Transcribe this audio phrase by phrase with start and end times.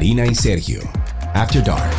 [0.00, 0.80] Karina y Sergio,
[1.34, 1.92] After Dark.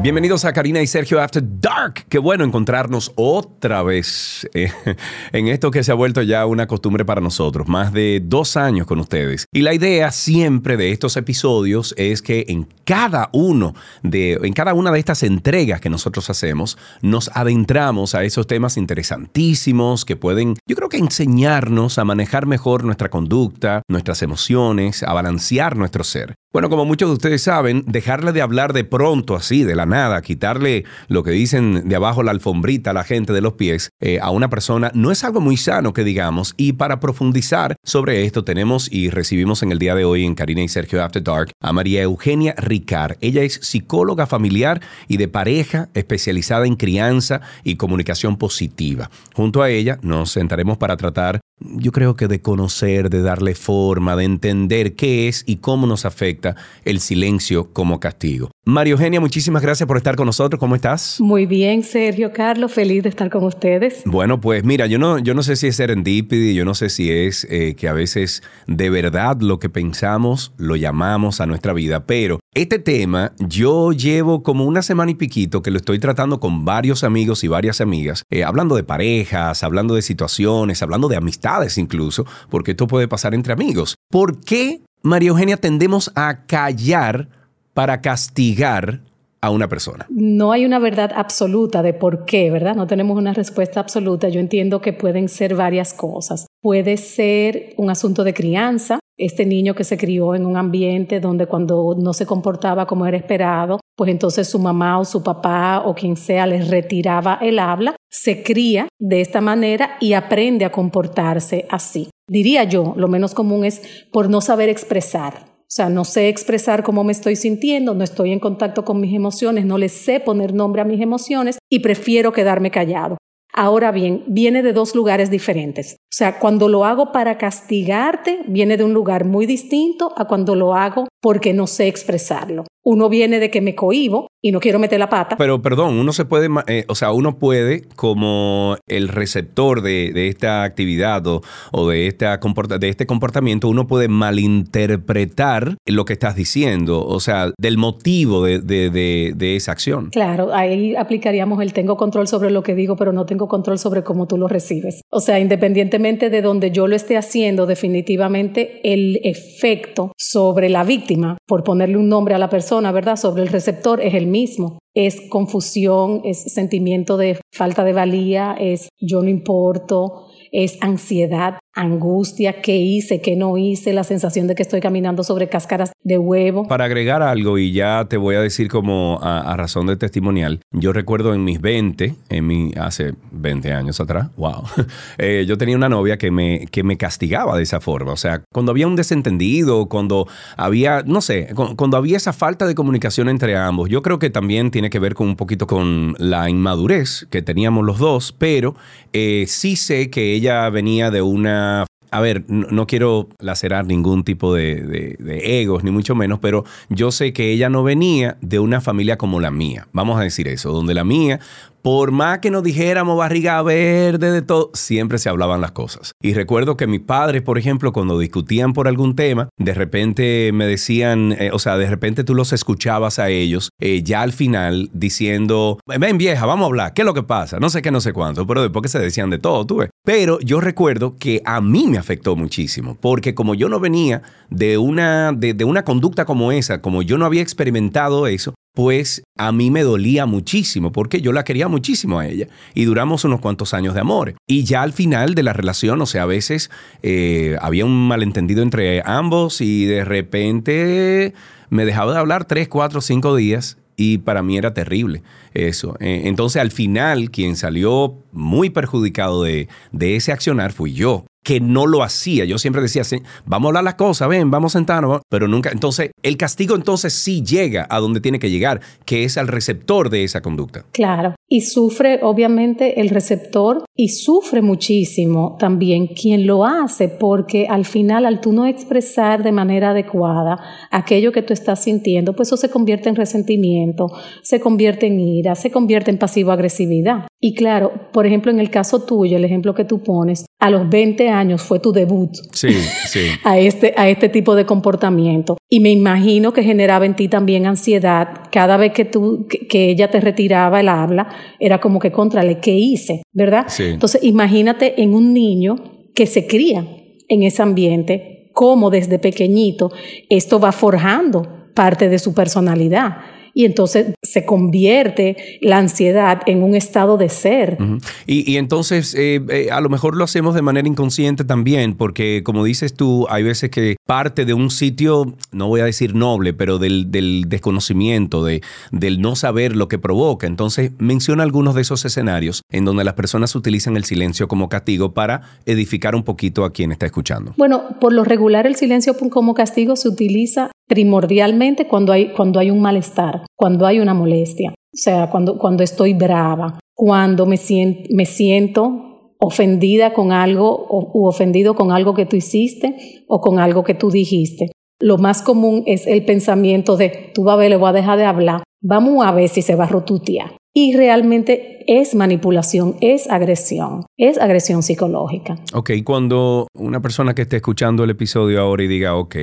[0.00, 2.06] Bienvenidos a Karina y Sergio After Dark.
[2.08, 4.70] Qué bueno encontrarnos otra vez eh,
[5.32, 7.66] en esto que se ha vuelto ya una costumbre para nosotros.
[7.66, 9.46] Más de dos años con ustedes.
[9.52, 14.72] Y la idea siempre de estos episodios es que en cada uno de, en cada
[14.72, 20.54] una de estas entregas que nosotros hacemos, nos adentramos a esos temas interesantísimos que pueden,
[20.66, 26.36] yo creo que enseñarnos a manejar mejor nuestra conducta, nuestras emociones, a balancear nuestro ser.
[26.52, 30.22] Bueno, como muchos de ustedes saben, dejarle de hablar de pronto así, de la nada,
[30.22, 34.20] quitarle lo que dicen de abajo la alfombrita a la gente de los pies eh,
[34.22, 36.54] a una persona, no es algo muy sano que digamos.
[36.56, 40.62] Y para profundizar sobre esto tenemos y recibimos en el día de hoy en Karina
[40.62, 43.16] y Sergio After Dark a María Eugenia Ricard.
[43.20, 49.10] Ella es psicóloga familiar y de pareja especializada en crianza y comunicación positiva.
[49.34, 54.14] Junto a ella nos sentaremos para tratar yo creo que de conocer, de darle forma,
[54.14, 58.50] de entender qué es y cómo nos afecta el silencio como castigo.
[58.64, 60.58] María Eugenia, muchísimas gracias por estar con nosotros.
[60.58, 61.20] ¿Cómo estás?
[61.20, 64.02] Muy bien, Sergio, Carlos, feliz de estar con ustedes.
[64.04, 67.10] Bueno, pues mira, yo no, yo no sé si es serendipity, yo no sé si
[67.10, 72.04] es eh, que a veces de verdad lo que pensamos lo llamamos a nuestra vida,
[72.04, 76.64] pero este tema yo llevo como una semana y piquito que lo estoy tratando con
[76.64, 81.78] varios amigos y varias amigas, eh, hablando de parejas, hablando de situaciones, hablando de amistades
[81.78, 83.94] incluso, porque esto puede pasar entre amigos.
[84.10, 87.28] ¿Por qué, María Eugenia, tendemos a callar
[87.72, 89.00] para castigar
[89.40, 90.06] a una persona?
[90.10, 92.74] No hay una verdad absoluta de por qué, ¿verdad?
[92.74, 94.28] No tenemos una respuesta absoluta.
[94.28, 96.48] Yo entiendo que pueden ser varias cosas.
[96.60, 101.46] Puede ser un asunto de crianza, este niño que se crió en un ambiente donde
[101.46, 105.94] cuando no se comportaba como era esperado, pues entonces su mamá o su papá o
[105.94, 111.66] quien sea les retiraba el habla, se cría de esta manera y aprende a comportarse
[111.70, 112.10] así.
[112.28, 115.56] Diría yo, lo menos común es por no saber expresar.
[115.60, 119.14] O sea, no sé expresar cómo me estoy sintiendo, no estoy en contacto con mis
[119.14, 123.16] emociones, no le sé poner nombre a mis emociones y prefiero quedarme callado.
[123.58, 125.94] Ahora bien, viene de dos lugares diferentes.
[125.94, 130.54] O sea, cuando lo hago para castigarte, viene de un lugar muy distinto a cuando
[130.54, 132.64] lo hago porque no sé expresarlo.
[132.86, 135.36] Uno viene de que me cohibo y no quiero meter la pata.
[135.36, 140.62] Pero perdón, uno se puede, eh, o sea, uno puede como el receptor de, esta
[140.62, 147.18] actividad o, de, esta de este comportamiento, uno puede malinterpretar lo que estás diciendo, o
[147.18, 150.10] sea, del motivo de, de esa acción.
[150.10, 154.04] Claro, ahí aplicaríamos el tengo control sobre lo que digo, pero no tengo control sobre
[154.04, 155.00] cómo tú lo recibes.
[155.10, 161.36] O sea, independientemente de donde yo lo esté haciendo, definitivamente el efecto sobre la víctima,
[161.46, 163.16] por ponerle un nombre a la persona, ¿verdad?
[163.16, 164.78] Sobre el receptor es el mismo.
[164.94, 172.62] Es confusión, es sentimiento de falta de valía, es yo no importo, es ansiedad, angustia,
[172.62, 176.66] qué hice, qué no hice, la sensación de que estoy caminando sobre cáscaras de huevo.
[176.66, 180.92] Para agregar algo, y ya te voy a decir como a, razón de testimonial, yo
[180.92, 184.62] recuerdo en mis 20, en mi, hace 20 años atrás, wow,
[185.18, 188.12] eh, yo tenía una novia que me, que me castigaba de esa forma.
[188.12, 190.26] O sea, cuando había un desentendido, cuando
[190.56, 194.70] había, no sé, cuando había esa falta de comunicación entre ambos, yo creo que también
[194.70, 198.74] tiene que ver con un poquito con la inmadurez que teníamos los dos, pero
[199.12, 204.54] eh, sí sé que ella venía de una a ver, no, quiero lacerar ningún tipo
[204.54, 205.16] de,
[205.60, 209.40] egos, ni mucho menos, pero yo sé que ella no venía de una familia como
[209.40, 211.40] la mía, vamos a decir eso, donde la mía
[211.86, 216.14] por más que nos dijéramos barriga verde de todo, siempre se hablaban las cosas.
[216.20, 220.66] Y recuerdo que mis padres, por ejemplo, cuando discutían por algún tema, de repente me
[220.66, 224.90] decían, eh, o sea, de repente tú los escuchabas a ellos, eh, ya al final
[224.94, 227.60] diciendo, ven vieja, vamos a hablar, ¿qué es lo que pasa?
[227.60, 229.90] No sé qué, no sé cuánto, pero después que se decían de todo, tú ves.
[230.04, 234.76] Pero yo recuerdo que a mí me afectó muchísimo, porque como yo no venía de
[234.76, 239.70] una, de una conducta como esa, como yo no había experimentado eso, pues a mí
[239.70, 243.94] me dolía muchísimo porque yo la quería muchísimo a ella y duramos unos cuantos años
[243.94, 244.34] de amor.
[244.46, 246.70] Y ya al final de la relación, o sea, a veces
[247.02, 251.32] eh, había un malentendido entre ambos y de repente
[251.70, 255.22] me dejaba de hablar tres, cuatro, cinco días y para mí era terrible
[255.54, 255.96] eso.
[255.98, 259.68] Eh, entonces al final quien salió muy perjudicado de
[260.00, 262.44] ese accionar fui yo que no lo hacía.
[262.44, 263.02] Yo siempre decía,
[263.44, 265.70] vamos a hablar las cosas, ven, vamos a sentarnos, pero nunca.
[265.70, 270.10] Entonces, el castigo entonces sí llega a donde tiene que llegar, que es al receptor
[270.10, 270.84] de esa conducta.
[270.90, 271.36] Claro.
[271.48, 278.26] Y sufre obviamente el receptor Y sufre muchísimo también quien lo hace porque al final
[278.26, 280.58] al tú no expresar de manera adecuada
[280.90, 284.08] aquello que tú estás sintiendo, pues eso se convierte en resentimiento,
[284.42, 287.26] se convierte en ira, se convierte en pasivo-agresividad.
[287.40, 290.88] Y claro, por ejemplo, en el caso tuyo, el ejemplo que tú pones, a los
[290.88, 292.72] 20 años fue tu debut sí,
[293.06, 293.28] sí.
[293.44, 295.56] a, este, a este tipo de comportamiento.
[295.68, 300.10] Y me imagino que generaba en ti también ansiedad cada vez que, tú, que, ella
[300.10, 301.28] te retiraba el habla,
[301.60, 303.22] era como que contrale, ¿qué hice?
[303.36, 303.66] ¿Verdad?
[303.78, 305.76] Entonces, imagínate en un niño
[306.14, 306.86] que se cría
[307.28, 309.92] en ese ambiente, cómo desde pequeñito
[310.30, 313.18] esto va forjando parte de su personalidad
[313.56, 317.78] y entonces se convierte la ansiedad en un estado de ser.
[318.26, 322.64] y, entonces eh, eh, a lo mejor lo hacemos de manera inconsciente también, porque como
[322.64, 326.78] dices tú, hay veces que parte de un sitio, no voy a decir noble, pero
[326.78, 327.08] del,
[327.48, 328.60] desconocimiento, de,
[328.92, 330.46] del no saber lo que provoca.
[330.46, 335.14] Entonces menciona algunos de esos escenarios en donde las personas utilizan el silencio como castigo
[335.14, 337.54] para edificar un poquito a quien está escuchando.
[337.56, 342.70] Bueno, por lo regular el silencio como castigo se utiliza primordialmente cuando hay, cuando hay
[342.70, 348.08] un malestar, cuando hay una molestia, o sea, cuando, cuando estoy brava, cuando me siento,
[348.10, 349.06] me siento
[349.38, 353.94] ofendida con algo o, u ofendido con algo que tú hiciste o con algo que
[353.94, 354.72] tú dijiste.
[354.98, 358.16] Lo más común es el pensamiento de, tú va a ver, le voy a dejar
[358.16, 360.56] de hablar, vamos a ver si se va a rotutear.
[360.72, 365.56] Y realmente es manipulación, es agresión, es agresión psicológica.
[365.74, 369.36] Ok, cuando una persona que esté escuchando el episodio ahora y diga, ok,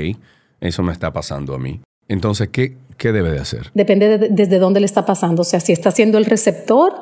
[0.63, 1.81] eso me está pasando a mí.
[2.07, 3.71] Entonces, ¿qué, qué debe de hacer?
[3.73, 6.93] Depende de, desde dónde le está pasando, o sea, si está siendo el receptor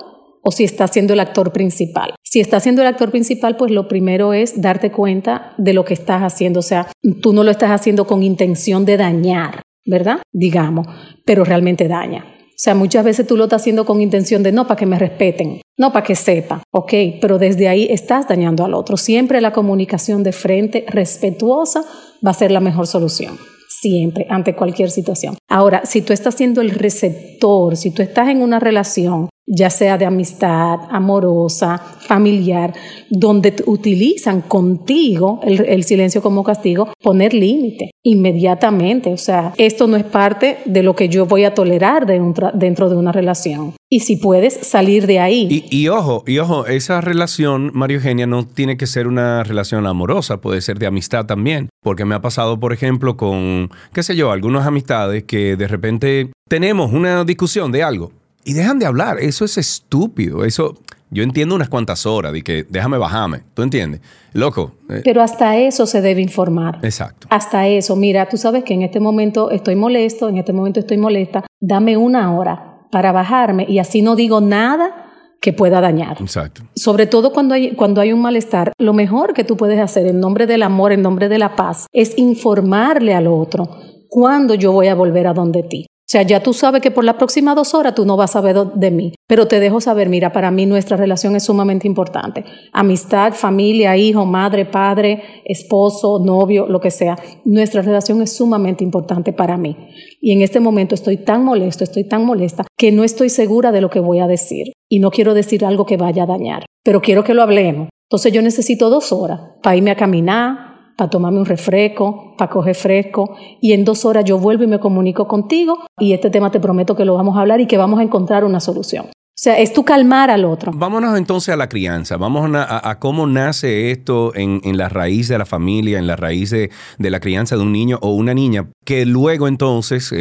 [0.43, 2.15] o si está siendo el actor principal.
[2.23, 5.93] Si está siendo el actor principal, pues lo primero es darte cuenta de lo que
[5.93, 6.87] estás haciendo, o sea,
[7.21, 10.21] tú no lo estás haciendo con intención de dañar, ¿verdad?
[10.31, 10.87] Digamos,
[11.25, 12.25] pero realmente daña.
[12.61, 14.99] O sea, muchas veces tú lo estás haciendo con intención de no para que me
[14.99, 18.97] respeten, no para que sepa, ok, pero desde ahí estás dañando al otro.
[18.97, 21.83] Siempre la comunicación de frente respetuosa
[22.23, 25.37] va a ser la mejor solución siempre, ante cualquier situación.
[25.49, 29.97] Ahora, si tú estás siendo el receptor, si tú estás en una relación ya sea
[29.97, 32.73] de amistad, amorosa, familiar,
[33.09, 39.11] donde utilizan contigo el, silencio como castigo, poner límite inmediatamente.
[39.11, 42.95] O sea, esto no es parte de lo que yo voy a tolerar dentro de
[42.95, 43.73] una relación.
[43.89, 45.65] Y si puedes salir de ahí.
[45.69, 50.39] Y, ojo, y ojo, esa relación, Mario Eugenia, no tiene que ser una relación amorosa,
[50.39, 51.67] puede ser de amistad también.
[51.83, 56.31] Porque me ha pasado, por ejemplo, con, qué sé yo, algunas amistades que de repente
[56.47, 58.11] tenemos una discusión de algo
[58.43, 59.19] y dejan de hablar.
[59.19, 60.43] Eso es estúpido.
[60.45, 60.77] Eso,
[61.09, 63.41] yo entiendo unas cuantas horas de que déjame bajarme.
[63.53, 64.01] ¿Tú entiendes?
[64.33, 64.73] Loco.
[64.89, 65.01] Eh.
[65.03, 66.79] Pero hasta eso se debe informar.
[66.83, 67.27] Exacto.
[67.29, 67.95] Hasta eso.
[67.95, 71.45] Mira, tú sabes que en este momento estoy molesto, en este momento estoy molesta.
[71.59, 75.07] Dame una hora para bajarme y así no digo nada
[75.41, 76.17] que pueda dañar.
[76.21, 76.61] Exacto.
[76.75, 80.19] Sobre todo cuando hay, cuando hay un malestar, lo mejor que tú puedes hacer en
[80.19, 83.67] nombre del amor, en nombre de la paz, es informarle al otro
[84.07, 85.87] cuándo yo voy a volver a donde ti.
[86.11, 88.57] Sea, ya tú sabes que por las próximas dos horas tú no vas a ver
[88.57, 92.43] de mí, pero te dejo saber, mira, para mí nuestra relación es sumamente importante.
[92.73, 97.17] Amistad, familia, hijo, madre, padre, esposo, novio, lo que sea.
[97.45, 99.77] Nuestra relación es sumamente importante para mí.
[100.19, 103.79] Y en este momento estoy tan molesto, estoy tan molesta, que no estoy segura de
[103.79, 104.73] lo que voy a decir.
[104.89, 107.87] Y no quiero decir algo que vaya a dañar, pero quiero que lo hablemos.
[108.09, 112.75] Entonces yo necesito dos horas para irme a caminar, para tomarme un refresco, para coger
[112.75, 116.59] fresco, y en dos horas yo vuelvo y me comunico contigo y este tema te
[116.59, 119.07] prometo que lo vamos a hablar y que vamos a encontrar una solución.
[119.41, 120.71] O sea, es tu calmar al otro.
[120.71, 122.15] Vámonos entonces a la crianza.
[122.15, 126.69] Vamos a, cómo nace esto en, la raíz de la familia, en la raíz de,
[126.99, 130.13] la crianza de un niño o una niña, que luego entonces,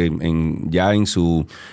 [0.71, 1.05] ya en,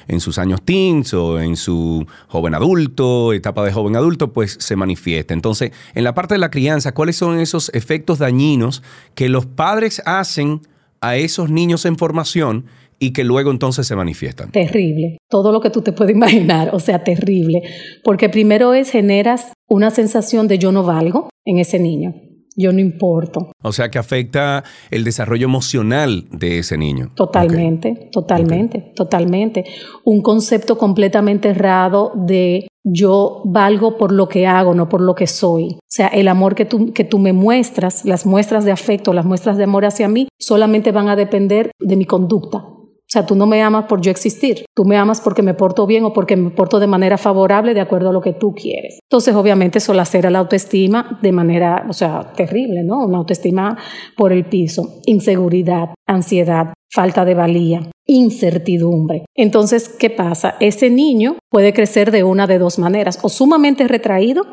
[0.08, 4.76] en sus años teens o en su joven adulto, etapa de joven adulto, pues se
[4.76, 5.32] manifiesta.
[5.32, 8.82] Entonces, en la parte de la crianza, ¿cuáles son esos efectos dañinos
[9.14, 10.60] que los padres hacen
[11.00, 12.66] a esos niños en formación
[12.98, 14.50] y que luego entonces se manifiestan.
[14.50, 17.62] Terrible, todo lo que tú te puedes imaginar, o sea, terrible,
[18.04, 22.14] porque primero es generas una sensación de yo no valgo en ese niño,
[22.56, 23.52] yo no importo.
[23.62, 27.12] O sea que afecta el desarrollo emocional de ese niño.
[27.14, 29.64] Totalmente, totalmente, totalmente.
[30.04, 35.26] Un concepto completamente errado de yo valgo por lo que hago, no por lo que
[35.26, 35.74] soy.
[35.74, 39.24] O sea, el amor que tú, que tú me muestras, las muestras de afecto, las
[39.24, 42.64] muestras de amor hacia mí, solamente van a depender de mi conducta,
[43.08, 45.86] o sea, tú no me amas por yo existir, tú me amas porque me porto
[45.86, 48.98] bien o porque me porto de manera favorable de acuerdo a lo que tú quieres.
[49.02, 53.06] Entonces, obviamente, eso lacera la autoestima de manera, o sea, terrible, ¿no?
[53.06, 53.78] Una autoestima
[54.14, 59.24] por el piso, inseguridad, ansiedad, falta de valía, incertidumbre.
[59.34, 60.56] Entonces, ¿qué pasa?
[60.60, 64.44] Ese niño puede crecer de una de dos maneras, o sumamente retraído,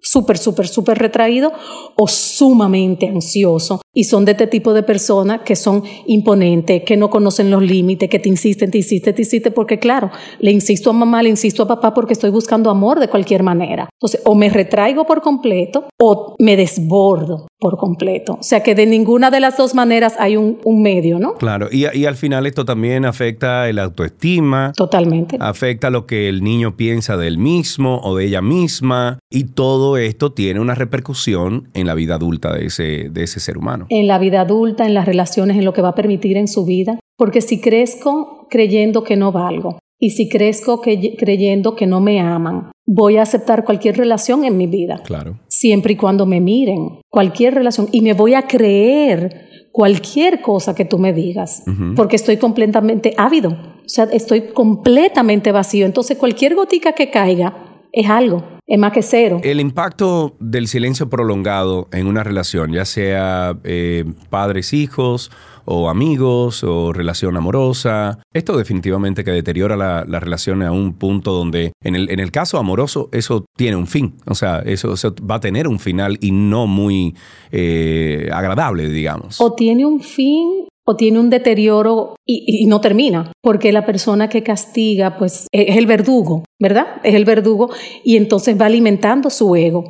[0.00, 1.52] súper, súper, súper retraído
[1.96, 3.80] o sumamente ansioso.
[3.94, 8.10] Y son de este tipo de personas que son imponentes, que no conocen los límites,
[8.10, 10.10] que te insisten, te insisten, te insisten, porque claro,
[10.40, 13.88] le insisto a mamá, le insisto a papá porque estoy buscando amor de cualquier manera.
[13.92, 18.36] Entonces, o me retraigo por completo o me desbordo por completo.
[18.40, 21.34] O sea que de ninguna de las dos maneras hay un, medio, ¿no?
[21.34, 24.72] Claro, y, y, al final esto también afecta el autoestima.
[24.76, 25.38] Totalmente.
[25.40, 29.18] Afecta lo que el niño piensa de él mismo o de ella misma.
[29.30, 33.56] Y todo esto tiene una repercusión en la vida adulta de ese, de ese ser
[33.56, 33.83] humano.
[33.88, 36.64] En la vida adulta, en las relaciones, en lo que va a permitir en su
[36.64, 36.98] vida.
[37.16, 42.70] Porque si crezco creyendo que no valgo, y si crezco creyendo que no me aman,
[42.86, 45.00] voy a aceptar cualquier relación en mi vida.
[45.04, 45.40] Claro.
[45.48, 47.88] Siempre y cuando me miren, cualquier relación.
[47.90, 51.64] Y me voy a creer cualquier cosa que tú me digas,
[51.96, 53.50] porque estoy completamente ávido.
[53.50, 55.86] O sea, estoy completamente vacío.
[55.86, 58.44] Entonces, cualquier gotica que caiga es algo.
[58.66, 59.40] Es más que cero.
[59.42, 65.30] El impacto del silencio prolongado en una relación, ya sea eh, padres-hijos,
[65.64, 68.18] o amigos o relación amorosa.
[68.32, 72.58] Esto definitivamente que deteriora la, relación a un punto donde en el, en el, caso
[72.58, 74.94] amoroso eso tiene un fin, o sea, eso,
[75.28, 77.14] va a tener un final y no muy
[77.50, 79.40] eh, agradable, digamos.
[79.40, 84.42] O tiene un fin o tiene un deterioro y, no termina, porque la persona que
[84.42, 86.86] castiga, pues es el verdugo, ¿verdad?
[87.02, 87.70] Es el verdugo
[88.04, 89.84] y entonces va alimentando su ego.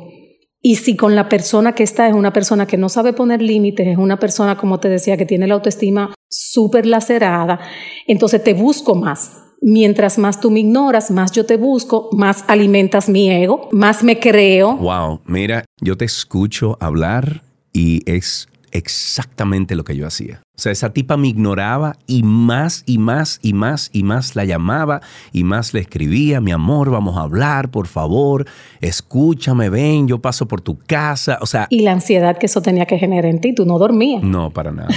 [0.61, 3.87] Y si con la persona que está es una persona que no sabe poner límites,
[3.87, 7.59] es una persona, como te decía, que tiene la autoestima súper lacerada,
[8.07, 9.43] entonces te busco más.
[9.61, 14.19] Mientras más tú me ignoras, más yo te busco, más alimentas mi ego, más me
[14.19, 14.75] creo.
[14.77, 20.41] Wow, mira, yo te escucho hablar y es exactamente lo que yo hacía.
[20.57, 24.45] O sea, esa tipa me ignoraba y más y más y más y más la
[24.45, 25.01] llamaba
[25.31, 28.45] y más le escribía, mi amor, vamos a hablar, por favor,
[28.81, 31.67] escúchame, ven, yo paso por tu casa, o sea...
[31.69, 34.23] Y la ansiedad que eso tenía que generar en ti, tú no dormías.
[34.23, 34.89] No, para nada.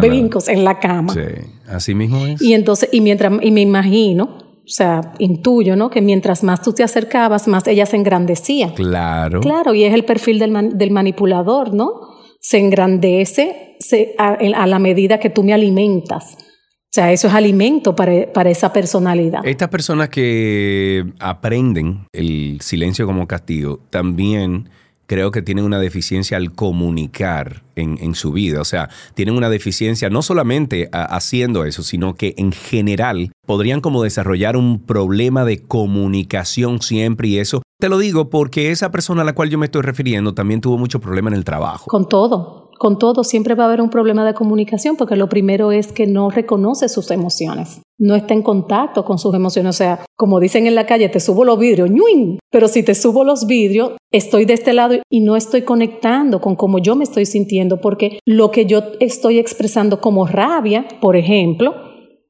[0.00, 1.12] Brincos en la cama.
[1.12, 1.20] Sí,
[1.68, 2.40] así mismo es.
[2.40, 5.90] Y entonces, y mientras, y me imagino, o sea, intuyo, ¿no?
[5.90, 8.74] Que mientras más tú te acercabas, más ella se engrandecía.
[8.74, 9.40] Claro.
[9.40, 12.11] Claro, y es el perfil del, del manipulador, ¿no?
[12.42, 13.76] Se engrandece
[14.18, 16.36] a, la medida que tú me alimentas.
[16.38, 19.46] O sea, eso es alimento para, para, esa personalidad.
[19.46, 24.68] Estas personas que aprenden el silencio como castigo también
[25.12, 28.62] creo que tienen una deficiencia al comunicar en, su vida.
[28.62, 34.02] O sea, tienen una deficiencia no solamente haciendo eso, sino que en general podrían como
[34.02, 39.24] desarrollar un problema de comunicación siempre y eso te lo digo porque esa persona a
[39.24, 41.86] la cual yo me estoy refiriendo también tuvo mucho problema en el trabajo.
[41.88, 45.72] Con todo, con todo siempre va a haber un problema de comunicación porque lo primero
[45.72, 49.70] es que no reconoce sus emociones, no está en contacto con sus emociones.
[49.70, 52.38] O sea, como dicen en la calle, te subo los vidrios, ¡ñuin!
[52.52, 56.54] pero si te subo los vidrios, estoy de este lado y no estoy conectando con
[56.54, 61.74] cómo yo me estoy sintiendo porque lo que yo estoy expresando como rabia, por ejemplo,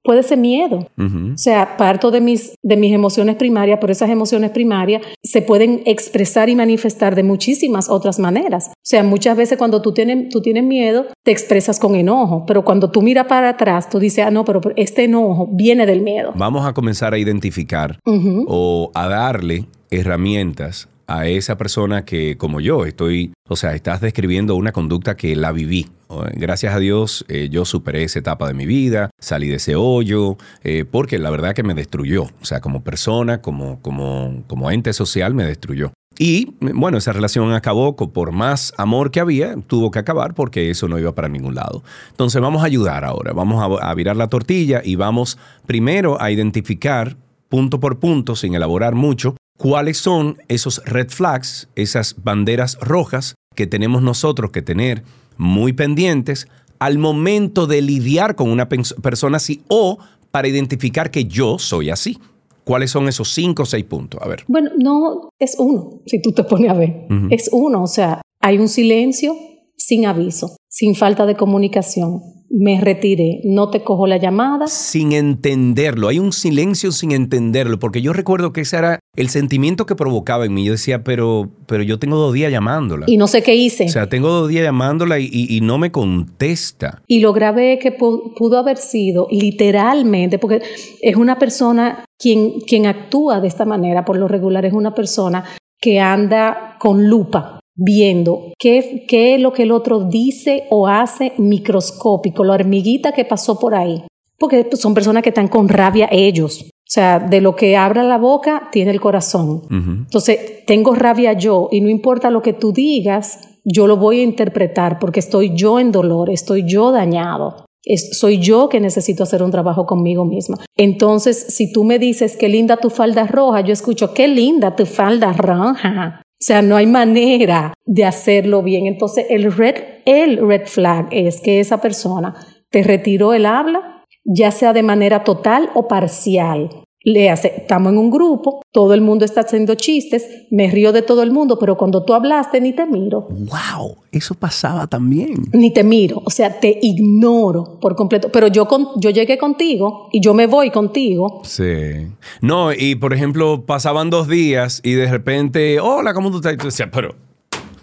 [0.03, 0.89] puede ser miedo.
[0.99, 5.83] O sea, parto de mis, de mis emociones primarias, pero esas emociones primarias se pueden
[5.87, 8.69] expresar y manifestar de muchísimas otras maneras.
[8.71, 12.65] O sea, muchas veces cuando tú tienes, tú tienes miedo, te expresas con enojo, pero
[12.65, 16.33] cuando tú miras para atrás, tú dices, ah, no, pero este enojo viene del miedo.
[16.37, 22.87] Vamos a comenzar a identificar o a darle herramientas a esa persona que, como yo,
[22.87, 25.91] estoy, o sea, estás describiendo una conducta que la viví.
[26.35, 30.37] Gracias a Dios eh, yo superé esa etapa de mi vida, salí de ese hoyo,
[30.63, 32.25] eh, porque la verdad que me destruyó.
[32.25, 35.93] O sea, como persona, como, como, como ente social, me destruyó.
[36.19, 40.89] Y bueno, esa relación acabó por más amor que había, tuvo que acabar porque eso
[40.89, 41.83] no iba para ningún lado.
[42.11, 46.31] Entonces vamos a ayudar ahora, vamos a, a virar la tortilla y vamos primero a
[46.31, 47.17] identificar
[47.49, 53.69] punto por punto, sin elaborar mucho, cuáles son esos red flags, esas banderas rojas que
[53.69, 55.05] tenemos nosotros que tener
[55.37, 56.49] muy pendientes
[56.81, 59.99] al momento de lidiar con una persona así o
[60.33, 62.19] para identificar que yo soy así.
[62.65, 64.21] ¿Cuáles son esos cinco o seis puntos?
[64.21, 64.43] A ver.
[64.49, 67.07] Bueno, no es uno, si tú te pones a ver.
[67.31, 69.37] Es uno, o sea, hay un silencio
[69.77, 72.21] sin aviso, sin falta de comunicación,
[72.53, 74.67] me retiré, no te cojo la llamada.
[74.67, 79.87] Sin entenderlo, hay un silencio sin entenderlo, porque yo recuerdo que ese era el sentimiento
[79.87, 80.65] que provocaba en mí.
[80.65, 83.07] Yo decía, pero, pero yo tengo dos días llamándola.
[83.09, 83.87] Y no sé qué hice.
[83.87, 87.03] O sea, tengo dos días llamándola y, no me contesta.
[87.07, 90.61] Y lo grave que pudo haber sido literalmente, porque
[91.01, 95.45] es una persona quien, quien actúa de esta manera, por lo regular es una persona
[95.81, 101.33] que anda con lupa viendo qué, qué es lo que el otro dice o hace
[101.39, 104.03] microscópico, la hormiguita que pasó por ahí.
[104.39, 106.65] Porque son personas que están con rabia ellos.
[106.65, 109.63] O sea, de lo que abra la boca tiene el corazón.
[109.71, 114.25] Entonces, tengo rabia yo y no importa lo que tú digas, yo lo voy a
[114.25, 117.65] interpretar porque estoy yo en dolor, estoy yo dañado.
[118.13, 120.59] soy yo que necesito hacer un trabajo conmigo misma.
[120.77, 124.85] Entonces, si tú me dices, qué linda tu falda roja, yo escucho, qué linda tu
[124.85, 126.21] falda roja.
[126.43, 128.87] O sea, no hay manera de hacerlo bien.
[128.87, 132.35] Entonces, el red, el red flag es que esa persona
[132.69, 136.69] te retiró el habla, ya sea de manera total o parcial.
[137.05, 141.03] Le hace, estamos en un grupo, todo el mundo está haciendo chistes, me río de
[141.03, 143.29] todo el mundo, pero cuando tú hablaste ni te miro.
[143.31, 143.97] ¡Wow!
[144.13, 145.35] Eso pasaba también.
[145.53, 148.31] Ni te miro, o sea, te ignoro por completo.
[148.31, 151.41] Pero yo, con, yo llegué contigo y yo me voy contigo.
[151.45, 152.09] Sí.
[152.41, 156.55] No, y por ejemplo, pasaban dos días y de repente, hola, ¿cómo tú estás?
[156.55, 157.15] Y tú decías, pero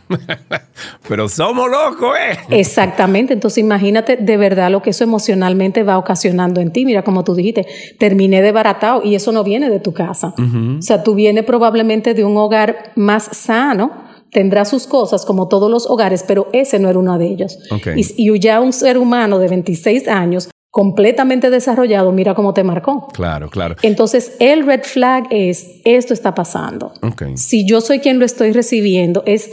[1.07, 2.37] Pero somos locos, ¿eh?
[2.49, 3.33] Exactamente.
[3.33, 6.85] Entonces imagínate de verdad lo que eso emocionalmente va ocasionando en ti.
[6.85, 10.33] Mira, como tú dijiste, terminé de baratao y eso no viene de tu casa.
[10.37, 13.91] O sea, tú vienes probablemente de un hogar más sano,
[14.31, 17.57] tendrá sus cosas como todos los hogares, pero ese no era uno de ellos.
[17.95, 23.07] Y, y, ya un ser humano de 26 años completamente desarrollado, mira cómo te marcó.
[23.07, 23.75] Claro, claro.
[23.81, 26.93] Entonces, el red flag es, esto está pasando.
[27.35, 29.49] Si yo soy quien lo estoy recibiendo, es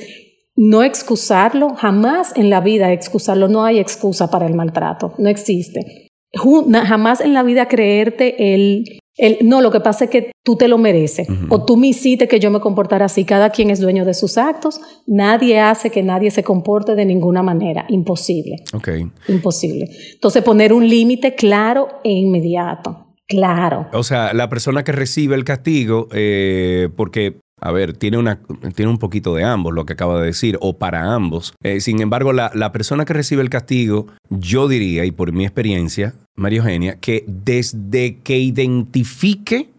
[0.56, 6.10] no excusarlo, jamás en la vida excusarlo, no hay excusa para el maltrato, no existe.
[6.32, 10.68] Jamás en la vida creerte el, el no, lo que pasa es que tú te
[10.68, 14.04] lo mereces o tú me hiciste que yo me comportara así, cada quien es dueño
[14.04, 18.56] de sus actos, nadie hace que nadie se comporte de ninguna manera, imposible.
[18.74, 19.06] Okay.
[19.28, 19.88] Imposible.
[20.14, 23.14] Entonces poner un límite claro e inmediato.
[23.28, 23.88] Claro.
[23.92, 28.40] O sea, la persona que recibe el castigo, eh, porque a ver, tiene, una,
[28.74, 31.54] tiene un poquito de ambos, lo que acaba de decir, o para ambos.
[31.62, 35.44] Eh, sin embargo, la, la, persona que recibe el castigo, yo diría, y por mi
[35.44, 39.70] experiencia, María Eugenia, que desde que identifique,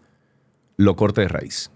[0.76, 1.70] lo corte de raíz.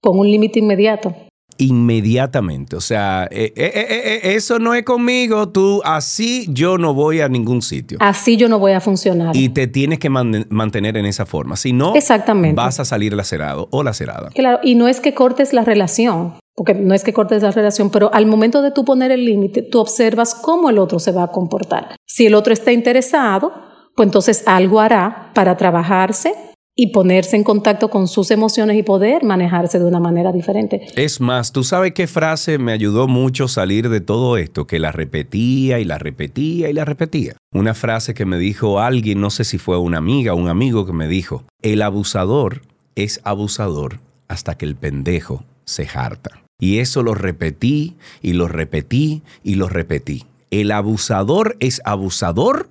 [0.00, 1.27] Con un límite inmediato
[1.58, 2.76] inmediatamente.
[2.76, 7.28] O sea, eh, eh, eh, eso no es conmigo, tú así yo no voy a
[7.28, 7.98] ningún sitio.
[8.00, 9.36] Así yo no voy a funcionar.
[9.36, 11.56] Y te tienes que mantener en esa forma.
[11.56, 12.54] Si no, Exactamente.
[12.54, 14.30] vas a salir lacerado o lacerada.
[14.30, 17.90] Claro, y no es que cortes la relación, porque no es que cortes la relación,
[17.90, 21.24] pero al momento de tú poner el límite, tú observas cómo el otro se va
[21.24, 21.96] a comportar.
[22.06, 23.52] Si el otro está interesado,
[23.94, 26.32] pues entonces algo hará para trabajarse
[26.80, 30.86] y ponerse en contacto con sus emociones y poder manejarse de una manera diferente.
[30.94, 34.92] Es más, tú sabes qué frase me ayudó mucho salir de todo esto, que la
[34.92, 37.34] repetía y la repetía y la repetía.
[37.52, 40.92] Una frase que me dijo alguien, no sé si fue una amiga un amigo que
[40.92, 42.62] me dijo, el abusador
[42.94, 46.42] es abusador hasta que el pendejo se harta.
[46.60, 50.26] Y eso lo repetí y lo repetí y lo repetí.
[50.52, 52.67] El abusador es abusador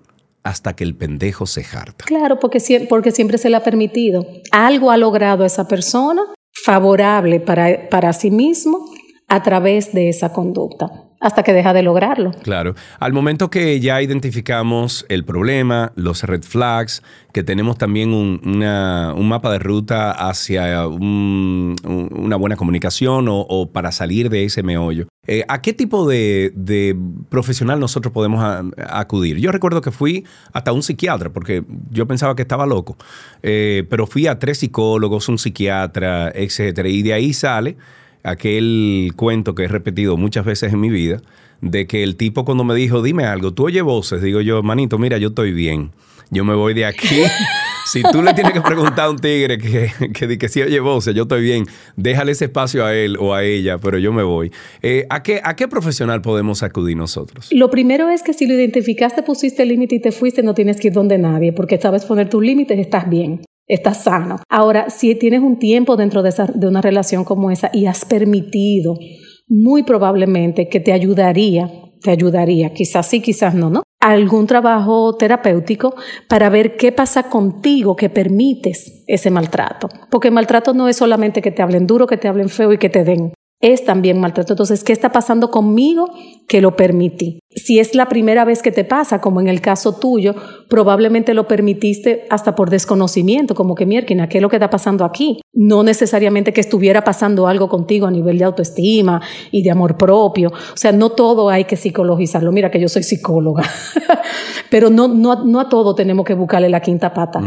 [0.48, 2.06] hasta que el pendejo se jarta.
[2.06, 4.26] Claro, porque, siempre se le ha permitido.
[4.52, 6.22] Algo ha logrado esa persona
[6.64, 8.86] favorable para, para sí mismo
[9.28, 12.32] a través de esa conducta hasta que deja de lograrlo.
[12.44, 12.76] Claro.
[13.00, 17.02] Al momento que ya identificamos el problema, los red flags,
[17.34, 18.40] que tenemos también un,
[19.28, 25.62] mapa de ruta hacia una buena comunicación o, para salir de ese meollo, eh, ¿a
[25.62, 26.96] qué tipo de,
[27.30, 28.44] profesional nosotros podemos
[28.78, 29.38] acudir?
[29.38, 32.96] Yo recuerdo que fui hasta un psiquiatra, porque yo pensaba que estaba loco,
[33.44, 37.76] eh, pero fui a tres psicólogos, un psiquiatra, etcétera, y de ahí sale
[38.28, 41.22] aquel cuento que he repetido muchas veces en mi vida,
[41.62, 44.98] de que el tipo cuando me dijo, dime algo, tú oyes voces, digo yo, manito,
[45.00, 45.92] mira, yo estoy bien,
[46.30, 47.24] yo me voy de aquí.
[47.88, 51.16] si tú le tienes que preguntar a un tigre que, que, que si oye voces,
[51.16, 54.52] yo estoy bien, déjale ese espacio a él o a ella, pero yo me voy.
[54.82, 57.48] Eh, ¿a, qué, ¿A qué profesional podemos acudir nosotros?
[57.52, 60.78] Lo primero es que si lo identificaste, pusiste el límite y te fuiste, no tienes
[60.78, 64.38] que ir donde nadie, porque sabes poner tus límites, estás bien estás sano.
[64.50, 68.96] Ahora, si tienes un tiempo dentro de, de una relación como esa y has permitido,
[69.48, 71.70] muy probablemente que te ayudaría,
[72.02, 73.84] te ayudaría, quizás sí, quizás no, ¿no?
[74.00, 75.96] Algún trabajo terapéutico
[76.30, 79.90] para ver qué pasa contigo que permites ese maltrato.
[80.12, 82.90] Porque maltrato no es solamente que te hablen duro, que te hablen feo y que
[82.90, 84.54] te den es también maltrato.
[84.54, 86.10] Entonces, ¿qué está pasando conmigo
[86.48, 87.40] que lo permití?
[87.68, 90.36] Si es la primera vez que te pasa, como en el caso tuyo,
[90.70, 95.04] probablemente lo permitiste hasta por desconocimiento, como que, mierda, ¿qué es lo que está pasando
[95.04, 95.42] aquí?
[95.52, 100.48] No necesariamente que estuviera pasando algo contigo a nivel de autoestima y de amor propio.
[100.48, 102.54] O sea, no todo hay que psicologizarlo.
[102.54, 103.66] Mira que yo soy psicóloga,
[104.70, 107.42] pero no, no, no a todo tenemos que buscarle la quinta pata.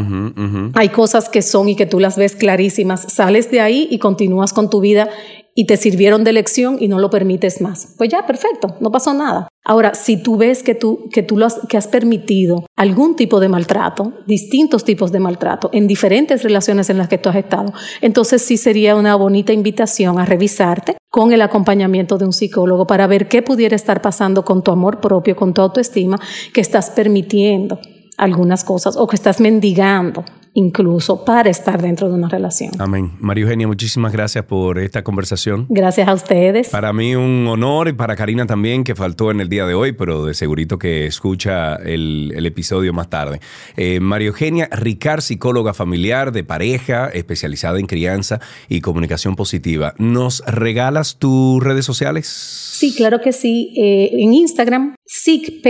[0.75, 3.11] Hay cosas que son y que tú las ves clarísimas.
[3.11, 5.09] Sales de ahí y continúas con tu vida
[5.55, 7.95] y te sirvieron de lección y no lo permites más.
[7.97, 9.49] Pues ya, perfecto, no pasó nada.
[9.65, 13.41] Ahora, si tú ves que tú, que tú lo has, que has permitido algún tipo
[13.41, 17.73] de maltrato, distintos tipos de maltrato, en diferentes relaciones en las que tú has estado,
[18.01, 23.07] entonces sí sería una bonita invitación a revisarte con el acompañamiento de un psicólogo para
[23.07, 26.19] ver qué pudiera estar pasando con tu amor propio, con tu autoestima,
[26.55, 27.79] que estás permitiendo
[28.17, 32.73] algunas cosas o que estás mendigando incluso para estar dentro de una relación.
[32.79, 33.13] Amén.
[33.21, 35.67] María Eugenia, muchísimas gracias por esta conversación.
[35.69, 36.69] Gracias a ustedes.
[36.69, 39.93] Para mí un honor y para Karina también, que faltó en el día de hoy,
[39.93, 43.41] pero de segurito que escucha el, episodio más tarde.
[43.77, 49.95] Eh, María Eugenia Ricard, psicóloga familiar de pareja, especializada en crianza y comunicación positiva.
[49.99, 52.27] ¿Nos regalas tus redes sociales?
[52.27, 53.73] Sí, claro que sí.
[53.77, 55.63] Eh, en Instagram, SIC,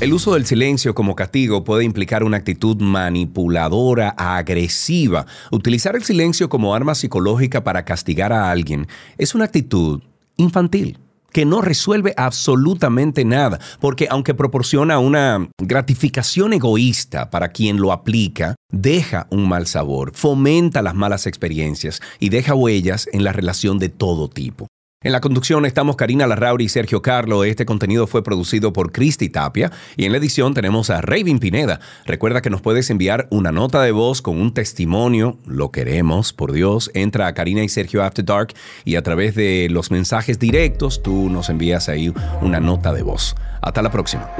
[0.00, 5.24] El uso del silencio como castigo puede implicar una actitud manipuladora, agresiva.
[5.50, 10.02] Utilizar el silencio como arma psicológica para castigar a alguien es una actitud
[10.36, 10.98] infantil
[11.32, 18.54] que no resuelve absolutamente nada, porque aunque proporciona una gratificación egoísta para quien lo aplica,
[18.70, 23.88] deja un mal sabor, fomenta las malas experiencias y deja huellas en la relación de
[23.88, 24.68] todo tipo.
[25.04, 27.44] En la conducción estamos Karina Larrauri y Sergio Carlo.
[27.44, 31.78] Este contenido fue producido por Cristi Tapia y en la edición tenemos a Raven Pineda.
[32.06, 35.36] Recuerda que nos puedes enviar una nota de voz con un testimonio.
[35.44, 36.90] Lo queremos, por Dios.
[36.94, 38.54] Entra a Karina y Sergio After Dark
[38.86, 43.34] y a través de los mensajes directos tú nos envías ahí una nota de voz.
[43.60, 44.30] Hasta la próxima.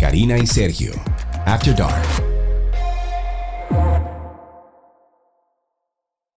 [0.00, 0.92] Karina y Sergio
[1.44, 2.23] After Dark.